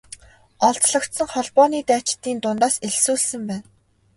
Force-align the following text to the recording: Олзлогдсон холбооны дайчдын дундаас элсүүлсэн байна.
Олзлогдсон 0.67 1.27
холбооны 1.33 1.79
дайчдын 1.91 2.37
дундаас 2.43 2.75
элсүүлсэн 2.87 3.41
байна. 3.49 3.65